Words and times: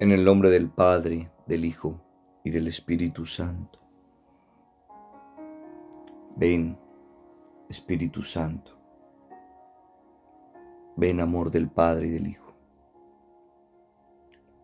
En 0.00 0.12
el 0.12 0.24
nombre 0.24 0.48
del 0.48 0.70
Padre, 0.70 1.28
del 1.48 1.64
Hijo 1.64 2.00
y 2.44 2.50
del 2.50 2.68
Espíritu 2.68 3.26
Santo. 3.26 3.80
Ven, 6.36 6.78
Espíritu 7.68 8.22
Santo. 8.22 8.78
Ven, 10.94 11.18
amor 11.18 11.50
del 11.50 11.68
Padre 11.68 12.06
y 12.06 12.10
del 12.10 12.28
Hijo. 12.28 12.54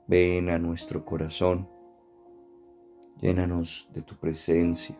Ven 0.06 0.50
a 0.50 0.58
nuestro 0.60 1.04
corazón. 1.04 1.68
Llénanos 3.20 3.88
de 3.92 4.02
tu 4.02 4.14
presencia. 4.14 4.96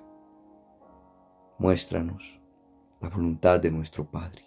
Muéstranos 1.58 2.40
la 3.00 3.08
voluntad 3.08 3.60
de 3.60 3.70
nuestro 3.70 4.04
Padre. 4.04 4.42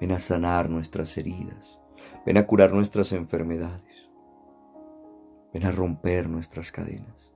Ven 0.00 0.12
a 0.12 0.20
sanar 0.20 0.70
nuestras 0.70 1.18
heridas 1.18 1.80
Ven 2.24 2.36
a 2.38 2.46
curar 2.46 2.72
nuestras 2.72 3.12
enfermedades. 3.12 4.10
Ven 5.52 5.64
a 5.64 5.70
romper 5.70 6.28
nuestras 6.28 6.72
cadenas. 6.72 7.32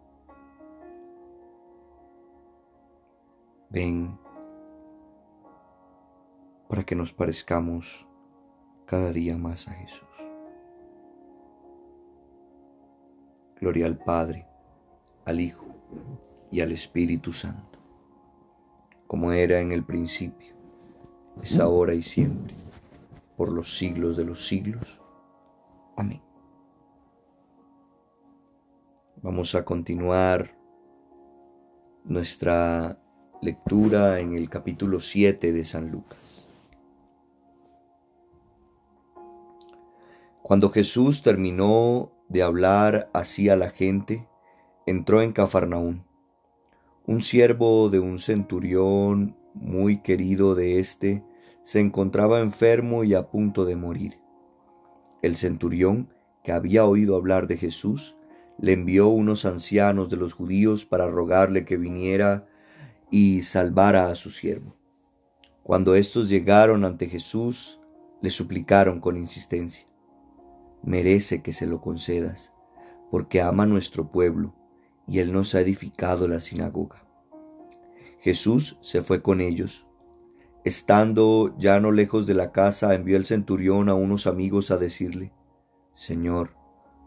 Ven 3.71 4.19
para 6.69 6.85
que 6.85 6.95
nos 6.95 7.13
parezcamos 7.13 8.07
cada 8.87 9.13
día 9.13 9.37
más 9.37 9.69
a 9.69 9.73
Jesús. 9.73 10.09
Gloria 13.61 13.87
al 13.87 13.99
Padre, 13.99 14.47
al 15.25 15.41
Hijo 15.41 15.67
y 16.51 16.61
al 16.61 16.73
Espíritu 16.73 17.33
Santo, 17.33 17.79
como 19.07 19.33
era 19.33 19.61
en 19.61 19.71
el 19.71 19.85
principio, 19.85 20.55
es 21.43 21.61
ahora 21.61 21.95
y 21.95 22.03
siempre 22.03 22.57
por 23.41 23.53
los 23.53 23.79
siglos 23.79 24.19
de 24.19 24.25
los 24.25 24.47
siglos. 24.47 25.01
Amén. 25.97 26.21
Vamos 29.23 29.55
a 29.55 29.65
continuar 29.65 30.59
nuestra 32.05 33.01
lectura 33.41 34.21
en 34.21 34.35
el 34.35 34.51
capítulo 34.51 35.01
7 35.01 35.53
de 35.53 35.65
San 35.65 35.91
Lucas. 35.91 36.51
Cuando 40.43 40.69
Jesús 40.69 41.23
terminó 41.23 42.13
de 42.29 42.43
hablar 42.43 43.09
así 43.15 43.49
a 43.49 43.57
la 43.57 43.71
gente, 43.71 44.29
entró 44.85 45.23
en 45.23 45.33
Cafarnaún. 45.33 46.05
Un 47.07 47.23
siervo 47.23 47.89
de 47.89 48.01
un 48.01 48.19
centurión 48.19 49.35
muy 49.55 50.03
querido 50.03 50.55
de 50.55 50.79
éste 50.79 51.25
se 51.63 51.81
encontraba 51.81 52.41
enfermo 52.41 53.05
y 53.05 53.15
a 53.15 53.31
punto 53.31 53.65
de 53.65 53.77
morir. 53.77 54.19
El 55.23 55.37
centurión, 55.37 56.13
que 56.43 56.53
había 56.53 56.87
oído 56.87 57.17
hablar 57.17 57.47
de 57.47 57.57
Jesús, 57.57 58.17
le 58.59 58.73
envió 58.73 59.09
unos 59.09 59.45
ancianos 59.45 60.09
de 60.09 60.17
los 60.17 60.33
judíos 60.33 60.85
para 60.85 61.09
rogarle 61.09 61.65
que 61.65 61.77
viniera 61.77 62.47
y 63.11 63.43
salvara 63.43 64.09
a 64.09 64.15
su 64.15 64.31
siervo. 64.31 64.77
Cuando 65.63 65.95
éstos 65.95 66.29
llegaron 66.29 66.85
ante 66.85 67.09
Jesús, 67.09 67.81
le 68.23 68.31
suplicaron 68.31 69.01
con 69.01 69.17
insistencia, 69.17 69.87
merece 70.83 71.43
que 71.43 71.53
se 71.53 71.67
lo 71.67 71.81
concedas, 71.81 72.53
porque 73.11 73.41
ama 73.41 73.67
nuestro 73.67 74.11
pueblo 74.11 74.55
y 75.07 75.19
él 75.19 75.33
nos 75.33 75.55
ha 75.55 75.61
edificado 75.61 76.29
la 76.29 76.41
sinagoga. 76.41 77.07
Jesús 78.21 78.79
se 78.81 79.03
fue 79.03 79.23
con 79.23 79.41
ellos 79.41 79.87
Estando 80.63 81.57
ya 81.59 81.81
no 81.81 81.91
lejos 81.91 82.27
de 82.27 82.35
la 82.35 82.53
casa, 82.53 82.95
envió 82.95 83.17
el 83.17 83.25
centurión 83.25 83.89
a 83.89 83.95
unos 83.95 84.27
amigos 84.27 84.71
a 84.71 84.77
decirle, 84.77 85.33
Señor, 85.95 86.55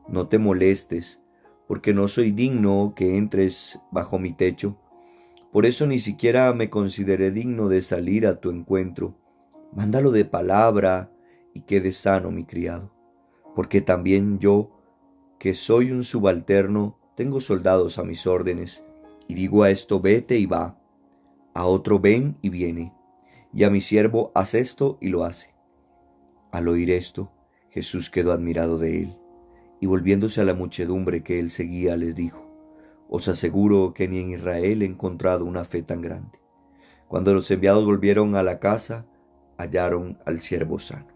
no 0.07 0.27
te 0.27 0.39
molestes, 0.39 1.21
porque 1.67 1.93
no 1.93 2.07
soy 2.07 2.31
digno 2.31 2.93
que 2.95 3.15
entres 3.15 3.79
bajo 3.91 4.17
mi 4.17 4.33
techo. 4.33 4.79
Por 5.51 5.67
eso 5.67 5.85
ni 5.85 5.99
siquiera 5.99 6.51
me 6.53 6.71
consideré 6.71 7.29
digno 7.29 7.69
de 7.69 7.83
salir 7.83 8.25
a 8.25 8.39
tu 8.39 8.49
encuentro. 8.49 9.15
Mándalo 9.71 10.09
de 10.09 10.25
palabra 10.25 11.11
y 11.53 11.61
quede 11.61 11.91
sano 11.91 12.31
mi 12.31 12.45
criado, 12.45 12.91
porque 13.55 13.81
también 13.81 14.39
yo, 14.39 14.71
que 15.37 15.53
soy 15.53 15.91
un 15.91 16.03
subalterno, 16.03 16.97
tengo 17.15 17.39
soldados 17.39 17.99
a 17.99 18.03
mis 18.03 18.25
órdenes, 18.25 18.83
y 19.27 19.35
digo 19.35 19.61
a 19.61 19.69
esto 19.69 19.99
vete 19.99 20.39
y 20.39 20.47
va, 20.47 20.79
a 21.53 21.65
otro 21.65 21.99
ven 21.99 22.35
y 22.41 22.49
viene 22.49 22.93
y 23.53 23.63
a 23.63 23.69
mi 23.69 23.81
siervo 23.81 24.31
haz 24.33 24.55
esto 24.55 24.97
y 24.99 25.09
lo 25.09 25.23
hace. 25.23 25.53
Al 26.51 26.67
oír 26.67 26.89
esto, 26.91 27.31
Jesús 27.69 28.09
quedó 28.09 28.31
admirado 28.31 28.77
de 28.77 29.03
él, 29.03 29.17
y 29.79 29.85
volviéndose 29.85 30.41
a 30.41 30.43
la 30.43 30.53
muchedumbre 30.53 31.23
que 31.23 31.39
él 31.39 31.51
seguía, 31.51 31.95
les 31.95 32.15
dijo, 32.15 32.47
Os 33.09 33.27
aseguro 33.27 33.93
que 33.93 34.07
ni 34.07 34.19
en 34.19 34.31
Israel 34.31 34.81
he 34.81 34.85
encontrado 34.85 35.45
una 35.45 35.63
fe 35.63 35.83
tan 35.83 36.01
grande. 36.01 36.39
Cuando 37.07 37.33
los 37.33 37.49
enviados 37.51 37.85
volvieron 37.85 38.35
a 38.35 38.43
la 38.43 38.59
casa, 38.59 39.05
hallaron 39.57 40.17
al 40.25 40.39
siervo 40.39 40.79
sano. 40.79 41.07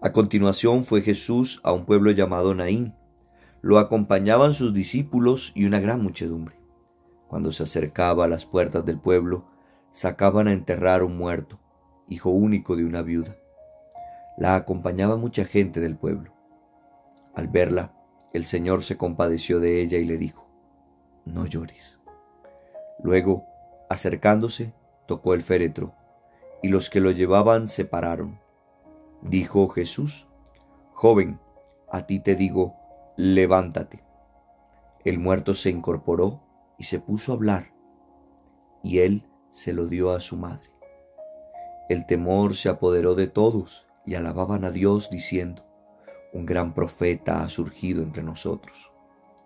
A 0.00 0.12
continuación 0.12 0.84
fue 0.84 1.02
Jesús 1.02 1.60
a 1.62 1.72
un 1.72 1.84
pueblo 1.84 2.10
llamado 2.10 2.54
Naín. 2.54 2.94
Lo 3.60 3.78
acompañaban 3.78 4.54
sus 4.54 4.72
discípulos 4.74 5.52
y 5.54 5.64
una 5.64 5.78
gran 5.78 6.02
muchedumbre. 6.02 6.56
Cuando 7.28 7.52
se 7.52 7.62
acercaba 7.62 8.24
a 8.24 8.28
las 8.28 8.44
puertas 8.44 8.84
del 8.84 8.98
pueblo, 8.98 9.51
sacaban 9.92 10.48
a 10.48 10.52
enterrar 10.52 11.04
un 11.04 11.16
muerto, 11.16 11.60
hijo 12.08 12.30
único 12.30 12.74
de 12.74 12.84
una 12.84 13.02
viuda. 13.02 13.36
La 14.36 14.56
acompañaba 14.56 15.16
mucha 15.16 15.44
gente 15.44 15.80
del 15.80 15.96
pueblo. 15.96 16.32
Al 17.34 17.46
verla, 17.46 17.94
el 18.32 18.46
Señor 18.46 18.82
se 18.82 18.96
compadeció 18.96 19.60
de 19.60 19.80
ella 19.82 19.98
y 19.98 20.04
le 20.04 20.16
dijo, 20.16 20.48
No 21.26 21.46
llores. 21.46 22.00
Luego, 23.02 23.44
acercándose, 23.90 24.74
tocó 25.06 25.34
el 25.34 25.42
féretro, 25.42 25.94
y 26.62 26.68
los 26.68 26.88
que 26.88 27.00
lo 27.00 27.10
llevaban 27.10 27.68
se 27.68 27.84
pararon. 27.84 28.40
Dijo 29.20 29.68
Jesús, 29.68 30.26
Joven, 30.94 31.38
a 31.90 32.06
ti 32.06 32.18
te 32.18 32.34
digo, 32.34 32.76
levántate. 33.16 34.02
El 35.04 35.18
muerto 35.18 35.54
se 35.54 35.68
incorporó 35.68 36.40
y 36.78 36.84
se 36.84 36.98
puso 36.98 37.32
a 37.32 37.34
hablar, 37.34 37.74
y 38.82 39.00
él 39.00 39.28
se 39.52 39.72
lo 39.72 39.86
dio 39.86 40.10
a 40.10 40.18
su 40.18 40.36
madre. 40.36 40.70
El 41.88 42.06
temor 42.06 42.56
se 42.56 42.68
apoderó 42.68 43.14
de 43.14 43.28
todos 43.28 43.86
y 44.04 44.16
alababan 44.16 44.64
a 44.64 44.72
Dios 44.72 45.10
diciendo, 45.10 45.64
un 46.32 46.46
gran 46.46 46.74
profeta 46.74 47.44
ha 47.44 47.48
surgido 47.48 48.02
entre 48.02 48.22
nosotros 48.22 48.90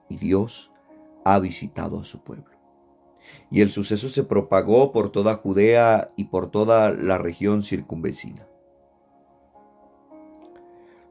y 0.09 0.17
Dios 0.17 0.71
ha 1.25 1.39
visitado 1.41 1.99
a 1.99 2.05
su 2.05 2.23
pueblo. 2.23 2.57
Y 3.51 3.61
el 3.61 3.73
suceso 3.73 4.09
se 4.09 4.23
propagó 4.23 4.93
por 4.93 5.11
toda 5.11 5.35
Judea 5.35 6.13
y 6.17 6.27
por 6.27 6.51
toda 6.51 6.91
la 6.93 7.19
región 7.19 7.65
circunvecina. 7.65 8.47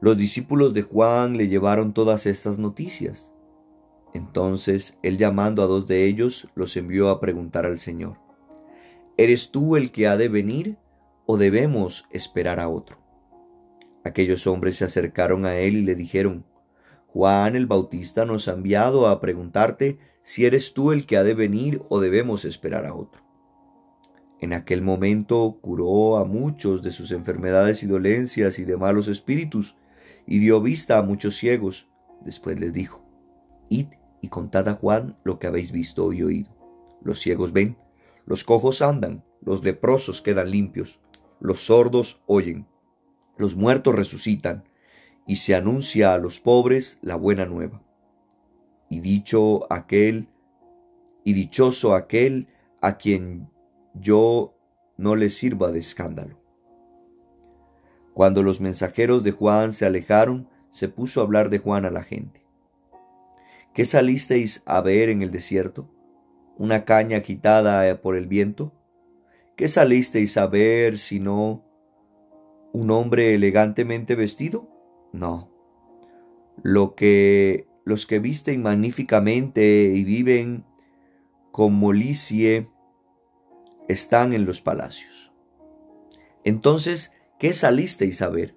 Los 0.00 0.16
discípulos 0.16 0.72
de 0.72 0.82
Juan 0.82 1.36
le 1.36 1.48
llevaron 1.48 1.92
todas 1.92 2.24
estas 2.24 2.58
noticias. 2.58 3.32
Entonces 4.14 4.96
él 5.02 5.18
llamando 5.18 5.62
a 5.62 5.66
dos 5.66 5.86
de 5.86 6.06
ellos 6.06 6.48
los 6.54 6.76
envió 6.78 7.10
a 7.10 7.20
preguntar 7.20 7.66
al 7.66 7.78
Señor, 7.78 8.16
¿Eres 9.18 9.50
tú 9.50 9.76
el 9.76 9.92
que 9.92 10.08
ha 10.08 10.18
de 10.18 10.28
venir 10.28 10.76
o 11.24 11.38
debemos 11.38 12.04
esperar 12.10 12.60
a 12.60 12.68
otro? 12.68 12.98
Aquellos 14.04 14.46
hombres 14.46 14.76
se 14.76 14.84
acercaron 14.84 15.46
a 15.46 15.56
él 15.56 15.76
y 15.76 15.82
le 15.82 15.94
dijeron, 15.94 16.44
Juan 17.06 17.56
el 17.56 17.64
Bautista 17.64 18.26
nos 18.26 18.46
ha 18.46 18.52
enviado 18.52 19.08
a 19.08 19.18
preguntarte 19.22 19.98
si 20.20 20.44
eres 20.44 20.74
tú 20.74 20.92
el 20.92 21.06
que 21.06 21.16
ha 21.16 21.24
de 21.24 21.32
venir 21.32 21.82
o 21.88 21.98
debemos 21.98 22.44
esperar 22.44 22.84
a 22.84 22.94
otro. 22.94 23.22
En 24.38 24.52
aquel 24.52 24.82
momento 24.82 25.60
curó 25.62 26.18
a 26.18 26.26
muchos 26.26 26.82
de 26.82 26.92
sus 26.92 27.10
enfermedades 27.10 27.82
y 27.82 27.86
dolencias 27.86 28.58
y 28.58 28.64
de 28.64 28.76
malos 28.76 29.08
espíritus, 29.08 29.76
y 30.26 30.40
dio 30.40 30.60
vista 30.60 30.98
a 30.98 31.02
muchos 31.02 31.36
ciegos. 31.36 31.88
Después 32.20 32.60
les 32.60 32.74
dijo, 32.74 33.02
Id 33.70 33.86
y 34.20 34.28
contad 34.28 34.68
a 34.68 34.74
Juan 34.74 35.16
lo 35.24 35.38
que 35.38 35.46
habéis 35.46 35.72
visto 35.72 36.12
y 36.12 36.22
oído. 36.22 36.50
Los 37.02 37.20
ciegos 37.20 37.54
ven, 37.54 37.78
los 38.26 38.44
cojos 38.44 38.82
andan, 38.82 39.24
los 39.40 39.64
leprosos 39.64 40.20
quedan 40.20 40.50
limpios, 40.50 41.00
los 41.40 41.60
sordos 41.66 42.20
oyen, 42.26 42.66
los 43.38 43.56
muertos 43.56 43.94
resucitan, 43.94 44.64
y 45.26 45.36
se 45.36 45.54
anuncia 45.54 46.12
a 46.12 46.18
los 46.18 46.40
pobres 46.40 46.98
la 47.02 47.16
buena 47.16 47.46
nueva. 47.46 47.82
Y 48.88 49.00
dicho 49.00 49.72
aquel, 49.72 50.28
y 51.24 51.32
dichoso 51.32 51.94
aquel 51.94 52.48
a 52.80 52.98
quien 52.98 53.50
yo 53.94 54.56
no 54.96 55.16
le 55.16 55.30
sirva 55.30 55.72
de 55.72 55.78
escándalo. 55.80 56.38
Cuando 58.14 58.42
los 58.42 58.60
mensajeros 58.60 59.22
de 59.24 59.32
Juan 59.32 59.72
se 59.72 59.84
alejaron, 59.84 60.48
se 60.70 60.88
puso 60.88 61.20
a 61.20 61.24
hablar 61.24 61.50
de 61.50 61.58
Juan 61.58 61.84
a 61.84 61.90
la 61.90 62.02
gente. 62.02 62.46
¿Qué 63.74 63.84
salisteis 63.84 64.62
a 64.64 64.80
ver 64.80 65.10
en 65.10 65.22
el 65.22 65.30
desierto? 65.30 65.90
Una 66.56 66.84
caña 66.84 67.18
agitada 67.18 67.88
eh, 67.88 67.94
por 67.94 68.16
el 68.16 68.26
viento? 68.26 68.72
¿Qué 69.56 69.68
salisteis 69.68 70.36
a 70.36 70.46
ver 70.46 70.98
sino 70.98 71.64
un 72.72 72.90
hombre 72.90 73.34
elegantemente 73.34 74.14
vestido? 74.14 74.68
No. 75.12 75.50
Lo 76.62 76.94
que 76.94 77.66
los 77.84 78.04
que 78.06 78.18
visten 78.18 78.62
magníficamente 78.62 79.92
y 79.94 80.02
viven 80.02 80.64
como 81.52 81.92
licie 81.92 82.68
están 83.88 84.32
en 84.32 84.44
los 84.44 84.60
palacios. 84.60 85.32
Entonces, 86.44 87.12
¿qué 87.38 87.52
salisteis 87.52 88.22
a 88.22 88.28
ver? 88.28 88.56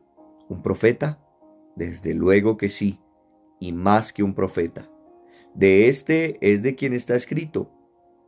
¿Un 0.49 0.63
profeta? 0.63 1.23
Desde 1.75 2.13
luego 2.15 2.57
que 2.57 2.69
sí, 2.69 2.99
y 3.59 3.71
más 3.71 4.13
que 4.13 4.23
un 4.23 4.33
profeta. 4.33 4.89
De 5.53 5.87
este 5.87 6.37
es 6.41 6.63
de 6.63 6.75
quien 6.75 6.93
está 6.93 7.15
escrito. 7.15 7.71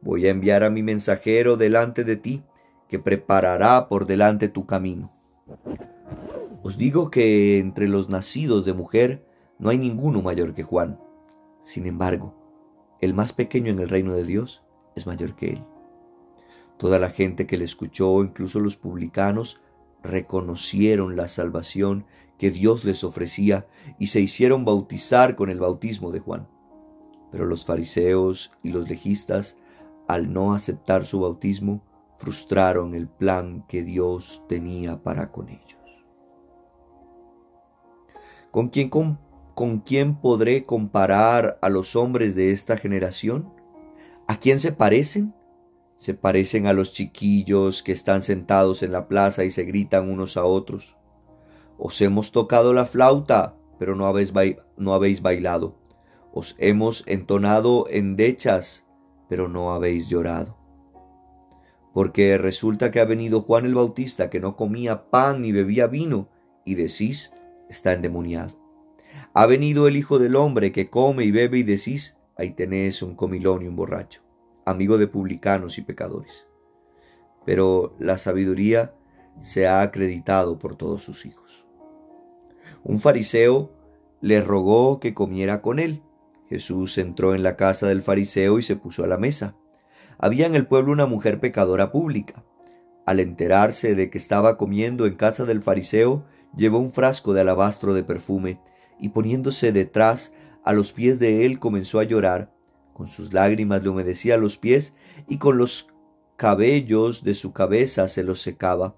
Voy 0.01 0.25
a 0.25 0.31
enviar 0.31 0.63
a 0.63 0.69
mi 0.69 0.83
mensajero 0.83 1.57
delante 1.57 2.03
de 2.03 2.15
ti, 2.15 2.43
que 2.87 2.99
preparará 2.99 3.87
por 3.87 4.05
delante 4.05 4.47
tu 4.47 4.65
camino. 4.65 5.11
Os 6.63 6.77
digo 6.77 7.09
que 7.09 7.59
entre 7.59 7.87
los 7.87 8.09
nacidos 8.09 8.65
de 8.65 8.73
mujer 8.73 9.25
no 9.59 9.69
hay 9.69 9.77
ninguno 9.77 10.21
mayor 10.21 10.53
que 10.53 10.63
Juan. 10.63 10.99
Sin 11.61 11.85
embargo, 11.85 12.35
el 12.99 13.13
más 13.13 13.33
pequeño 13.33 13.71
en 13.71 13.79
el 13.79 13.89
reino 13.89 14.13
de 14.13 14.23
Dios 14.23 14.63
es 14.95 15.05
mayor 15.05 15.35
que 15.35 15.51
él. 15.51 15.63
Toda 16.77 16.97
la 16.97 17.11
gente 17.11 17.45
que 17.45 17.57
le 17.57 17.65
escuchó, 17.65 18.23
incluso 18.23 18.59
los 18.59 18.75
publicanos, 18.75 19.61
reconocieron 20.03 21.15
la 21.15 21.27
salvación 21.27 22.05
que 22.39 22.49
Dios 22.49 22.85
les 22.85 23.03
ofrecía 23.03 23.67
y 23.99 24.07
se 24.07 24.19
hicieron 24.19 24.65
bautizar 24.65 25.35
con 25.35 25.51
el 25.51 25.59
bautismo 25.59 26.11
de 26.11 26.19
Juan. 26.19 26.47
Pero 27.31 27.45
los 27.45 27.65
fariseos 27.65 28.51
y 28.63 28.71
los 28.71 28.89
legistas, 28.89 29.57
al 30.13 30.33
no 30.33 30.53
aceptar 30.53 31.05
su 31.05 31.21
bautismo, 31.21 31.83
frustraron 32.17 32.93
el 32.93 33.07
plan 33.07 33.65
que 33.67 33.83
Dios 33.83 34.43
tenía 34.47 35.01
para 35.01 35.31
con 35.31 35.49
ellos. 35.49 35.79
¿Con 38.51 38.69
quién, 38.69 38.89
con, 38.89 39.19
con 39.55 39.79
quién 39.79 40.15
podré 40.15 40.65
comparar 40.65 41.57
a 41.61 41.69
los 41.69 41.95
hombres 41.95 42.35
de 42.35 42.51
esta 42.51 42.77
generación? 42.77 43.53
¿A 44.27 44.37
quién 44.37 44.59
se 44.59 44.73
parecen? 44.73 45.33
Se 45.95 46.13
parecen 46.13 46.67
a 46.67 46.73
los 46.73 46.91
chiquillos 46.91 47.81
que 47.81 47.91
están 47.91 48.21
sentados 48.21 48.83
en 48.83 48.91
la 48.91 49.07
plaza 49.07 49.45
y 49.45 49.49
se 49.49 49.63
gritan 49.63 50.09
unos 50.09 50.35
a 50.35 50.43
otros. 50.43 50.97
Os 51.77 52.01
hemos 52.01 52.31
tocado 52.31 52.73
la 52.73 52.85
flauta, 52.85 53.55
pero 53.79 53.95
no 53.95 54.05
habéis, 54.05 54.33
no 54.77 54.93
habéis 54.93 55.21
bailado. 55.21 55.77
Os 56.33 56.55
hemos 56.59 57.03
entonado 57.07 57.87
endechas, 57.89 58.85
pero 59.31 59.47
no 59.47 59.71
habéis 59.71 60.09
llorado. 60.09 60.57
Porque 61.93 62.37
resulta 62.37 62.91
que 62.91 62.99
ha 62.99 63.05
venido 63.05 63.39
Juan 63.39 63.65
el 63.65 63.75
Bautista, 63.75 64.29
que 64.29 64.41
no 64.41 64.57
comía 64.57 65.09
pan 65.09 65.41
ni 65.41 65.53
bebía 65.53 65.87
vino, 65.87 66.27
y 66.65 66.75
decís, 66.75 67.31
está 67.69 67.93
endemoniado. 67.93 68.59
Ha 69.33 69.45
venido 69.45 69.87
el 69.87 69.95
Hijo 69.95 70.19
del 70.19 70.35
Hombre, 70.35 70.73
que 70.73 70.89
come 70.89 71.23
y 71.23 71.31
bebe, 71.31 71.59
y 71.59 71.63
decís, 71.63 72.17
ahí 72.35 72.51
tenés 72.51 73.01
un 73.01 73.15
comilón 73.15 73.61
y 73.61 73.69
un 73.69 73.77
borracho 73.77 74.21
amigo 74.65 74.97
de 74.97 75.07
publicanos 75.07 75.77
y 75.77 75.81
pecadores. 75.81 76.45
Pero 77.45 77.95
la 77.99 78.17
sabiduría 78.17 78.93
se 79.39 79.65
ha 79.65 79.81
acreditado 79.81 80.59
por 80.59 80.75
todos 80.75 81.03
sus 81.03 81.25
hijos. 81.25 81.65
Un 82.83 82.99
fariseo 82.99 83.71
le 84.19 84.41
rogó 84.41 84.99
que 84.99 85.13
comiera 85.13 85.61
con 85.61 85.79
él. 85.79 86.03
Jesús 86.51 86.99
entró 86.99 87.33
en 87.33 87.41
la 87.41 87.55
casa 87.55 87.87
del 87.87 88.01
fariseo 88.01 88.59
y 88.59 88.61
se 88.61 88.75
puso 88.75 89.03
a 89.03 89.07
la 89.07 89.17
mesa. 89.17 89.55
Había 90.19 90.45
en 90.45 90.53
el 90.53 90.67
pueblo 90.67 90.91
una 90.91 91.05
mujer 91.05 91.39
pecadora 91.39 91.91
pública. 91.91 92.43
Al 93.05 93.21
enterarse 93.21 93.95
de 93.95 94.09
que 94.09 94.17
estaba 94.17 94.57
comiendo 94.57 95.05
en 95.05 95.15
casa 95.15 95.45
del 95.45 95.63
fariseo, 95.63 96.25
llevó 96.55 96.77
un 96.79 96.91
frasco 96.91 97.33
de 97.33 97.41
alabastro 97.41 97.93
de 97.93 98.03
perfume 98.03 98.59
y 98.99 99.09
poniéndose 99.09 99.71
detrás 99.71 100.33
a 100.63 100.73
los 100.73 100.91
pies 100.91 101.19
de 101.19 101.45
él 101.45 101.57
comenzó 101.57 101.99
a 101.99 102.03
llorar 102.03 102.51
con 103.01 103.07
sus 103.07 103.33
lágrimas 103.33 103.81
le 103.81 103.89
humedecía 103.89 104.37
los 104.37 104.57
pies 104.57 104.93
y 105.27 105.37
con 105.37 105.57
los 105.57 105.87
cabellos 106.35 107.23
de 107.23 107.33
su 107.33 107.51
cabeza 107.51 108.07
se 108.07 108.23
los 108.23 108.41
secaba. 108.41 108.95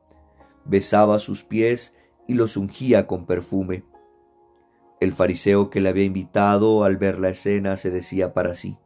Besaba 0.65 1.19
sus 1.19 1.45
pies 1.45 1.93
y 2.27 2.33
los 2.33 2.57
ungía 2.57 3.07
con 3.07 3.25
perfume. 3.25 3.85
El 5.03 5.11
fariseo 5.11 5.69
que 5.69 5.81
le 5.81 5.89
había 5.89 6.05
invitado 6.05 6.85
al 6.85 6.95
ver 6.95 7.19
la 7.19 7.27
escena 7.27 7.75
se 7.75 7.91
decía 7.91 8.33
para 8.33 8.55
sí, 8.55 8.77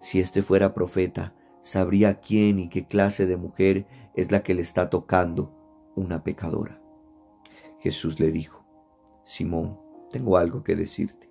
si 0.00 0.18
éste 0.18 0.42
fuera 0.42 0.74
profeta, 0.74 1.36
sabría 1.60 2.18
quién 2.18 2.58
y 2.58 2.68
qué 2.68 2.88
clase 2.88 3.26
de 3.26 3.36
mujer 3.36 3.86
es 4.16 4.32
la 4.32 4.42
que 4.42 4.54
le 4.54 4.62
está 4.62 4.90
tocando, 4.90 5.54
una 5.94 6.24
pecadora. 6.24 6.82
Jesús 7.78 8.18
le 8.18 8.32
dijo, 8.32 8.66
Simón, 9.22 9.78
tengo 10.10 10.36
algo 10.36 10.64
que 10.64 10.74
decirte. 10.74 11.30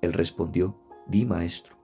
Él 0.00 0.14
respondió, 0.14 0.80
di 1.06 1.26
maestro. 1.26 1.76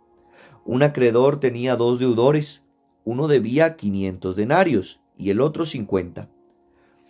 Un 0.65 0.83
acreedor 0.83 1.39
tenía 1.39 1.77
dos 1.77 1.99
deudores, 1.99 2.65
uno 3.05 3.29
debía 3.29 3.77
quinientos 3.77 4.37
denarios 4.37 5.03
y 5.19 5.29
el 5.29 5.43
otro 5.43 5.67
cincuenta. 5.67 6.31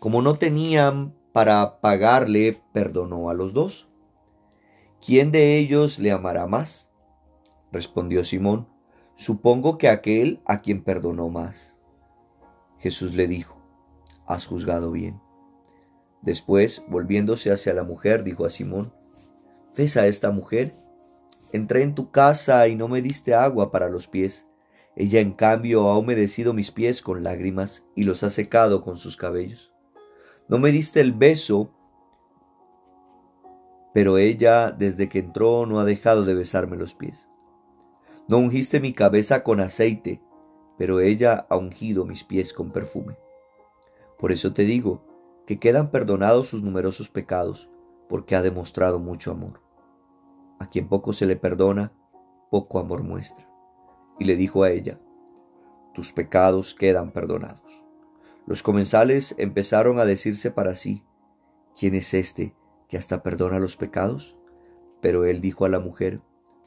Como 0.00 0.20
no 0.20 0.34
tenían 0.34 1.14
para 1.32 1.80
pagarle, 1.80 2.60
perdonó 2.72 3.30
a 3.30 3.34
los 3.34 3.52
dos. 3.52 3.87
¿Quién 5.04 5.30
de 5.30 5.58
ellos 5.58 5.98
le 5.98 6.10
amará 6.10 6.46
más? 6.46 6.90
Respondió 7.70 8.24
Simón, 8.24 8.68
supongo 9.14 9.78
que 9.78 9.88
aquel 9.88 10.40
a 10.44 10.60
quien 10.60 10.82
perdonó 10.82 11.28
más. 11.28 11.76
Jesús 12.78 13.14
le 13.14 13.28
dijo, 13.28 13.56
has 14.26 14.46
juzgado 14.46 14.90
bien. 14.90 15.20
Después, 16.22 16.82
volviéndose 16.88 17.52
hacia 17.52 17.72
la 17.74 17.84
mujer, 17.84 18.24
dijo 18.24 18.44
a 18.44 18.50
Simón, 18.50 18.92
¿ves 19.76 19.96
a 19.96 20.06
esta 20.06 20.30
mujer? 20.30 20.74
Entré 21.52 21.82
en 21.82 21.94
tu 21.94 22.10
casa 22.10 22.66
y 22.68 22.74
no 22.74 22.88
me 22.88 23.00
diste 23.00 23.34
agua 23.34 23.70
para 23.70 23.88
los 23.88 24.08
pies. 24.08 24.46
Ella 24.96 25.20
en 25.20 25.32
cambio 25.32 25.88
ha 25.88 25.96
humedecido 25.96 26.52
mis 26.52 26.72
pies 26.72 27.02
con 27.02 27.22
lágrimas 27.22 27.84
y 27.94 28.02
los 28.02 28.24
ha 28.24 28.30
secado 28.30 28.82
con 28.82 28.96
sus 28.96 29.16
cabellos. 29.16 29.72
No 30.48 30.58
me 30.58 30.72
diste 30.72 31.00
el 31.00 31.12
beso, 31.12 31.70
pero 33.92 34.18
ella 34.18 34.70
desde 34.70 35.08
que 35.08 35.18
entró 35.18 35.66
no 35.66 35.80
ha 35.80 35.84
dejado 35.84 36.24
de 36.24 36.34
besarme 36.34 36.76
los 36.76 36.94
pies. 36.94 37.28
No 38.28 38.38
ungiste 38.38 38.80
mi 38.80 38.92
cabeza 38.92 39.42
con 39.42 39.60
aceite, 39.60 40.20
pero 40.76 41.00
ella 41.00 41.46
ha 41.48 41.56
ungido 41.56 42.04
mis 42.04 42.24
pies 42.24 42.52
con 42.52 42.70
perfume. 42.70 43.18
Por 44.18 44.32
eso 44.32 44.52
te 44.52 44.64
digo 44.64 45.04
que 45.46 45.58
quedan 45.58 45.90
perdonados 45.90 46.48
sus 46.48 46.62
numerosos 46.62 47.08
pecados, 47.08 47.70
porque 48.08 48.36
ha 48.36 48.42
demostrado 48.42 48.98
mucho 48.98 49.30
amor. 49.30 49.62
A 50.58 50.68
quien 50.68 50.88
poco 50.88 51.12
se 51.12 51.26
le 51.26 51.36
perdona, 51.36 51.92
poco 52.50 52.78
amor 52.78 53.02
muestra. 53.02 53.48
Y 54.18 54.24
le 54.24 54.36
dijo 54.36 54.62
a 54.62 54.70
ella, 54.70 55.00
tus 55.94 56.12
pecados 56.12 56.74
quedan 56.74 57.12
perdonados. 57.12 57.82
Los 58.46 58.62
comensales 58.62 59.34
empezaron 59.38 59.98
a 59.98 60.04
decirse 60.04 60.50
para 60.50 60.74
sí, 60.74 61.04
¿quién 61.74 61.94
es 61.94 62.12
este 62.14 62.54
que 62.88 62.96
hasta 62.96 63.22
perdona 63.22 63.58
los 63.58 63.76
pecados? 63.76 64.36
Pero 65.00 65.24
él 65.24 65.40
dijo 65.40 65.64
a 65.64 65.68
la 65.68 65.78
mujer, 65.78 66.20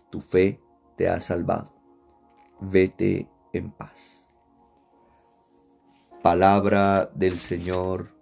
tu 0.09 0.21
fe 0.21 0.61
te 0.95 1.09
ha 1.09 1.19
salvado. 1.19 1.73
Vete 2.59 3.29
en 3.53 3.71
paz. 3.71 4.31
Palabra 6.21 7.11
del 7.15 7.39
Señor, 7.39 8.15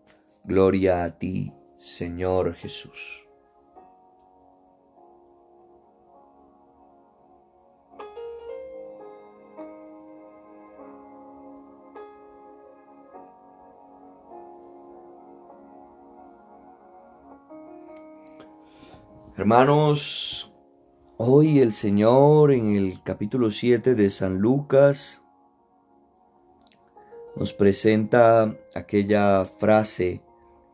gloria 0.45 1.03
a 1.03 1.19
ti, 1.19 1.53
Señor 1.77 2.53
Jesús. 2.53 3.28
Hermanos, 19.39 20.51
hoy 21.15 21.59
el 21.59 21.71
Señor 21.71 22.51
en 22.51 22.75
el 22.75 23.01
capítulo 23.03 23.51
7 23.51 23.95
de 23.95 24.09
San 24.09 24.39
Lucas 24.39 25.23
nos 27.37 27.53
presenta 27.53 28.53
aquella 28.75 29.45
frase 29.45 30.21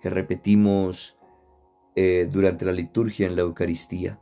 que 0.01 0.09
repetimos 0.09 1.15
eh, 1.95 2.27
durante 2.27 2.65
la 2.65 2.71
liturgia 2.71 3.27
en 3.27 3.35
la 3.35 3.43
Eucaristía. 3.43 4.19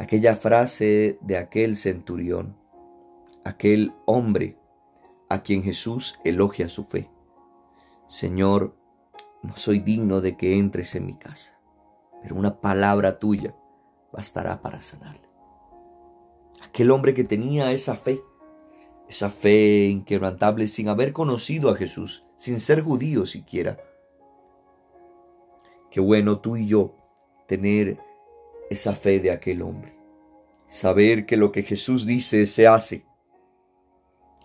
Aquella 0.00 0.34
frase 0.34 1.16
de 1.20 1.36
aquel 1.36 1.76
centurión, 1.76 2.56
aquel 3.44 3.92
hombre 4.06 4.58
a 5.28 5.44
quien 5.44 5.62
Jesús 5.62 6.18
elogia 6.24 6.68
su 6.68 6.82
fe. 6.82 7.08
Señor, 8.08 8.74
no 9.44 9.56
soy 9.56 9.78
digno 9.78 10.20
de 10.20 10.36
que 10.36 10.58
entres 10.58 10.96
en 10.96 11.06
mi 11.06 11.14
casa 11.14 11.53
pero 12.24 12.36
una 12.36 12.58
palabra 12.58 13.18
tuya 13.18 13.54
bastará 14.10 14.62
para 14.62 14.80
sanarle. 14.80 15.28
Aquel 16.66 16.90
hombre 16.90 17.12
que 17.12 17.22
tenía 17.22 17.70
esa 17.72 17.96
fe, 17.96 18.22
esa 19.06 19.28
fe 19.28 19.88
inquebrantable 19.88 20.66
sin 20.66 20.88
haber 20.88 21.12
conocido 21.12 21.68
a 21.68 21.76
Jesús, 21.76 22.22
sin 22.36 22.60
ser 22.60 22.80
judío 22.82 23.26
siquiera. 23.26 23.76
Qué 25.90 26.00
bueno 26.00 26.40
tú 26.40 26.56
y 26.56 26.66
yo 26.66 26.96
tener 27.46 28.00
esa 28.70 28.94
fe 28.94 29.20
de 29.20 29.30
aquel 29.30 29.60
hombre. 29.60 29.94
Saber 30.66 31.26
que 31.26 31.36
lo 31.36 31.52
que 31.52 31.62
Jesús 31.62 32.06
dice 32.06 32.46
se 32.46 32.66
hace. 32.66 33.04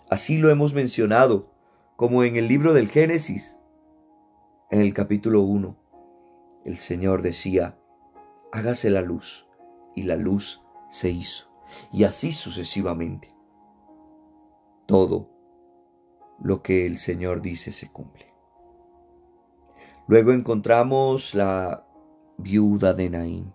Así 0.09 0.37
lo 0.37 0.49
hemos 0.49 0.73
mencionado, 0.73 1.49
como 1.95 2.25
en 2.25 2.35
el 2.35 2.49
libro 2.49 2.73
del 2.73 2.89
Génesis, 2.89 3.57
en 4.69 4.81
el 4.81 4.93
capítulo 4.93 5.43
1. 5.43 5.88
El 6.69 6.77
Señor 6.77 7.23
decía, 7.23 7.79
hágase 8.51 8.91
la 8.91 9.01
luz, 9.01 9.47
y 9.95 10.03
la 10.03 10.15
luz 10.15 10.61
se 10.87 11.09
hizo, 11.09 11.49
y 11.91 12.03
así 12.03 12.31
sucesivamente. 12.31 13.33
Todo 14.85 15.31
lo 16.39 16.61
que 16.61 16.85
el 16.85 16.99
Señor 16.99 17.41
dice 17.41 17.71
se 17.71 17.91
cumple. 17.91 18.31
Luego 20.07 20.31
encontramos 20.31 21.33
la 21.33 21.87
viuda 22.37 22.93
de 22.93 23.09
Naín. 23.09 23.51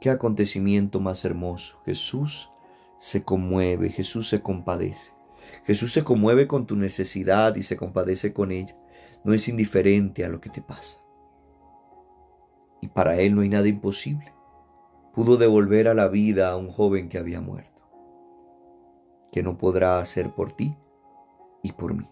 Qué 0.00 0.10
acontecimiento 0.10 0.98
más 0.98 1.24
hermoso. 1.24 1.80
Jesús 1.86 2.50
se 2.98 3.22
conmueve, 3.22 3.90
Jesús 3.90 4.28
se 4.28 4.42
compadece. 4.42 5.12
Jesús 5.66 5.92
se 5.92 6.02
conmueve 6.02 6.48
con 6.48 6.66
tu 6.66 6.74
necesidad 6.74 7.54
y 7.54 7.62
se 7.62 7.76
compadece 7.76 8.32
con 8.32 8.50
ella. 8.50 8.76
No 9.22 9.32
es 9.32 9.46
indiferente 9.46 10.24
a 10.24 10.28
lo 10.28 10.40
que 10.40 10.50
te 10.50 10.60
pasa. 10.60 11.03
Para 12.94 13.16
Él 13.16 13.34
no 13.34 13.42
hay 13.42 13.48
nada 13.48 13.68
imposible. 13.68 14.32
Pudo 15.12 15.36
devolver 15.36 15.88
a 15.88 15.94
la 15.94 16.08
vida 16.08 16.50
a 16.50 16.56
un 16.56 16.70
joven 16.70 17.08
que 17.08 17.18
había 17.18 17.40
muerto. 17.40 17.82
Que 19.32 19.42
no 19.42 19.58
podrá 19.58 19.98
hacer 19.98 20.32
por 20.32 20.52
ti 20.52 20.76
y 21.62 21.72
por 21.72 21.94
mí. 21.94 22.08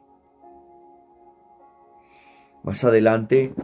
Más 2.64 2.84
adelante, 2.84 3.54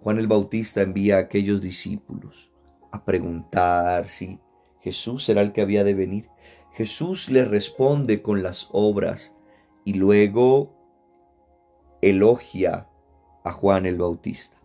Juan 0.00 0.18
el 0.18 0.28
Bautista 0.28 0.82
envía 0.82 1.16
a 1.16 1.20
aquellos 1.20 1.60
discípulos 1.60 2.52
a 2.92 3.04
preguntar 3.04 4.06
si 4.06 4.40
Jesús 4.80 5.24
será 5.24 5.40
el 5.40 5.52
que 5.52 5.60
había 5.60 5.84
de 5.84 5.94
venir. 5.94 6.30
Jesús 6.72 7.30
les 7.30 7.48
responde 7.48 8.22
con 8.22 8.42
las 8.42 8.68
obras 8.72 9.34
y 9.84 9.94
luego 9.94 10.74
elogia 12.00 12.88
a 13.44 13.52
Juan 13.52 13.86
el 13.86 13.98
Bautista. 13.98 14.56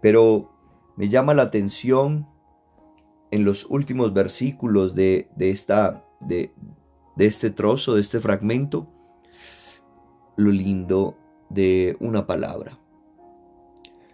Pero 0.00 0.53
me 0.96 1.08
llama 1.08 1.34
la 1.34 1.42
atención 1.42 2.28
en 3.30 3.44
los 3.44 3.66
últimos 3.68 4.12
versículos 4.12 4.94
de, 4.94 5.28
esta, 5.38 6.04
de, 6.20 6.54
de 7.16 7.26
este 7.26 7.50
trozo, 7.50 7.94
de 7.94 8.00
este 8.00 8.20
fragmento, 8.20 8.88
lo 10.36 10.50
lindo 10.50 11.16
de 11.48 11.96
una 12.00 12.26
palabra. 12.26 12.78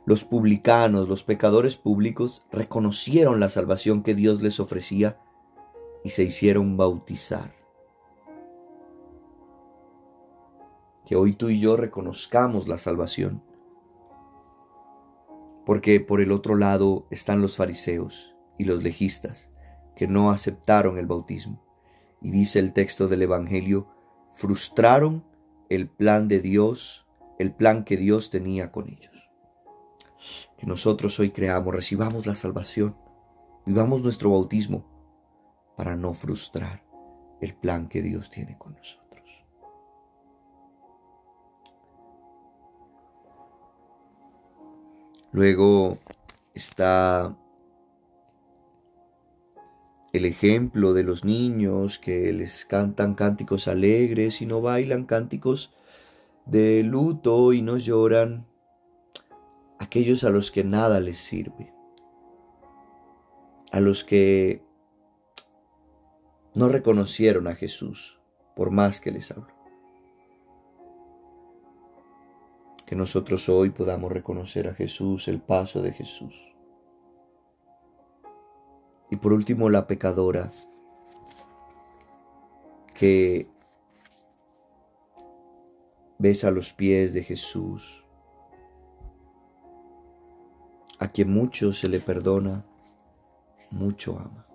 Los 0.06 0.25
publicanos, 0.25 1.08
los 1.08 1.22
pecadores 1.22 1.76
públicos, 1.76 2.46
reconocieron 2.50 3.40
la 3.40 3.49
salvación 3.49 4.02
que 4.02 4.14
Dios 4.14 4.42
les 4.42 4.58
ofrecía 4.58 5.18
y 6.02 6.10
se 6.10 6.25
hicieron 6.25 6.76
bautizar. 6.76 7.54
Que 11.04 11.16
hoy 11.16 11.34
tú 11.34 11.50
y 11.50 11.60
yo 11.60 11.76
reconozcamos 11.76 12.68
la 12.68 12.78
salvación. 12.78 13.42
Porque 15.70 16.00
por 16.00 16.20
el 16.20 16.32
otro 16.32 16.56
lado 16.56 17.06
están 17.12 17.40
los 17.40 17.56
fariseos 17.56 18.34
y 18.58 18.64
los 18.64 18.82
legistas 18.82 19.52
que 19.94 20.08
no 20.08 20.32
aceptaron 20.32 20.98
el 20.98 21.06
bautismo. 21.06 21.64
Y 22.20 22.32
dice 22.32 22.58
el 22.58 22.72
texto 22.72 23.06
del 23.06 23.22
Evangelio, 23.22 23.86
frustraron 24.32 25.24
el 25.68 25.88
plan 25.88 26.26
de 26.26 26.40
Dios, 26.40 27.06
el 27.38 27.54
plan 27.54 27.84
que 27.84 27.96
Dios 27.96 28.30
tenía 28.30 28.72
con 28.72 28.88
ellos. 28.88 29.30
Que 30.58 30.66
nosotros 30.66 31.20
hoy 31.20 31.30
creamos, 31.30 31.72
recibamos 31.72 32.26
la 32.26 32.34
salvación, 32.34 32.96
vivamos 33.64 34.02
nuestro 34.02 34.30
bautismo 34.30 34.84
para 35.76 35.94
no 35.94 36.14
frustrar 36.14 36.82
el 37.40 37.54
plan 37.54 37.88
que 37.88 38.02
Dios 38.02 38.28
tiene 38.28 38.58
con 38.58 38.74
nosotros. 38.74 39.00
Luego 45.32 45.99
está 46.54 47.37
el 50.12 50.25
ejemplo 50.25 50.92
de 50.92 51.04
los 51.04 51.25
niños 51.25 51.99
que 51.99 52.32
les 52.32 52.64
cantan 52.64 53.14
cánticos 53.14 53.68
alegres 53.68 54.42
y 54.42 54.46
no 54.46 54.60
bailan 54.60 55.04
cánticos 55.04 55.72
de 56.46 56.82
luto 56.82 57.52
y 57.52 57.62
no 57.62 57.76
lloran, 57.76 58.46
aquellos 59.78 60.25
a 60.25 60.30
los 60.30 60.50
que 60.50 60.64
nada 60.64 60.99
les 60.99 61.18
sirve, 61.18 61.72
a 63.70 63.78
los 63.78 64.02
que 64.02 64.64
no 66.54 66.68
reconocieron 66.68 67.46
a 67.46 67.54
Jesús 67.54 68.18
por 68.56 68.72
más 68.72 69.00
que 69.00 69.12
les 69.12 69.30
hablo. 69.30 69.59
Que 72.90 72.97
nosotros 72.97 73.49
hoy 73.49 73.70
podamos 73.70 74.12
reconocer 74.12 74.68
a 74.68 74.75
Jesús, 74.75 75.28
el 75.28 75.40
paso 75.40 75.80
de 75.80 75.92
Jesús 75.92 76.50
y 79.11 79.16
por 79.16 79.32
último, 79.32 79.68
la 79.68 79.88
pecadora 79.88 80.52
que 82.94 83.49
besa 86.18 86.50
los 86.50 86.73
pies 86.73 87.12
de 87.12 87.25
Jesús, 87.25 88.04
a 91.00 91.09
quien 91.09 91.32
mucho 91.32 91.73
se 91.73 91.88
le 91.88 91.99
perdona, 91.99 92.64
mucho 93.70 94.18
ama. 94.18 94.47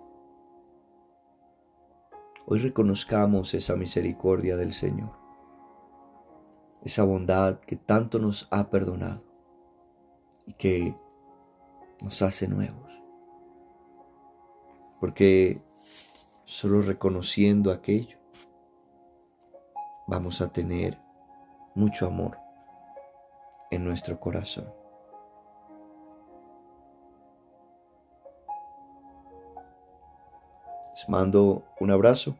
Hoy 2.46 2.60
reconozcamos 2.60 3.52
esa 3.52 3.76
misericordia 3.76 4.56
del 4.56 4.72
Señor, 4.72 5.10
esa 6.86 7.04
bondad 7.04 7.58
que 7.60 7.76
tanto 7.76 8.18
nos 8.18 8.48
ha 8.50 8.70
perdonado 8.70 9.22
y 10.46 10.52
que 10.54 10.94
nos 12.02 12.22
hace 12.22 12.48
nuevos 12.48 12.86
porque 15.00 15.60
solo 16.44 16.82
reconociendo 16.82 17.70
aquello 17.70 18.18
vamos 20.06 20.40
a 20.40 20.52
tener 20.52 20.98
mucho 21.74 22.06
amor 22.06 22.38
en 23.70 23.84
nuestro 23.84 24.18
corazón. 24.20 24.72
Les 30.94 31.08
mando 31.08 31.64
un 31.80 31.90
abrazo, 31.90 32.36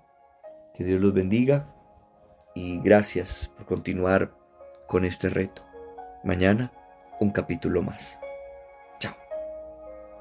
que 0.72 0.84
Dios 0.84 1.00
los 1.00 1.12
bendiga 1.12 1.75
y 2.56 2.80
gracias 2.80 3.50
por 3.54 3.66
continuar 3.66 4.32
con 4.88 5.04
este 5.04 5.28
reto. 5.28 5.62
Mañana 6.24 6.72
un 7.20 7.30
capítulo 7.30 7.82
más. 7.82 8.18